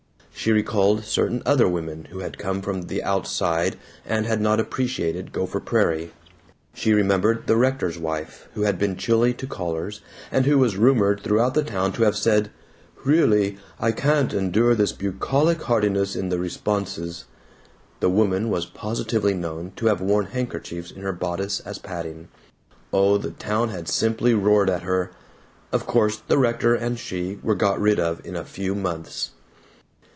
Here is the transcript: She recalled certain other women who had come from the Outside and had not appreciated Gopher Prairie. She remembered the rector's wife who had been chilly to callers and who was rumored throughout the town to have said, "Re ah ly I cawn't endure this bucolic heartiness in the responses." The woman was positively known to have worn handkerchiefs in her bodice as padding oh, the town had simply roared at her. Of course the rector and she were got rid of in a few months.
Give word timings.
She 0.33 0.51
recalled 0.51 1.03
certain 1.05 1.43
other 1.45 1.67
women 1.69 2.05
who 2.05 2.21
had 2.21 2.39
come 2.39 2.63
from 2.63 2.87
the 2.87 3.03
Outside 3.03 3.77
and 4.07 4.25
had 4.25 4.41
not 4.41 4.59
appreciated 4.59 5.31
Gopher 5.31 5.59
Prairie. 5.59 6.13
She 6.73 6.93
remembered 6.93 7.45
the 7.45 7.55
rector's 7.57 7.99
wife 7.99 8.47
who 8.55 8.63
had 8.63 8.79
been 8.79 8.95
chilly 8.95 9.35
to 9.35 9.45
callers 9.45 10.01
and 10.31 10.47
who 10.47 10.57
was 10.57 10.77
rumored 10.77 11.21
throughout 11.21 11.53
the 11.53 11.61
town 11.63 11.91
to 11.93 12.01
have 12.05 12.15
said, 12.17 12.49
"Re 13.05 13.21
ah 13.21 13.27
ly 13.27 13.57
I 13.79 13.91
cawn't 13.91 14.33
endure 14.33 14.73
this 14.73 14.91
bucolic 14.93 15.61
heartiness 15.61 16.15
in 16.15 16.29
the 16.29 16.39
responses." 16.39 17.25
The 17.99 18.09
woman 18.09 18.49
was 18.49 18.65
positively 18.65 19.35
known 19.35 19.73
to 19.75 19.85
have 19.87 20.01
worn 20.01 20.25
handkerchiefs 20.25 20.89
in 20.89 21.03
her 21.03 21.13
bodice 21.13 21.59
as 21.59 21.77
padding 21.77 22.29
oh, 22.91 23.19
the 23.19 23.29
town 23.29 23.69
had 23.69 23.87
simply 23.87 24.33
roared 24.33 24.71
at 24.71 24.81
her. 24.81 25.11
Of 25.71 25.85
course 25.85 26.17
the 26.27 26.39
rector 26.39 26.73
and 26.73 26.97
she 26.97 27.37
were 27.43 27.53
got 27.53 27.79
rid 27.79 27.99
of 27.99 28.25
in 28.25 28.35
a 28.35 28.43
few 28.43 28.73
months. 28.73 29.31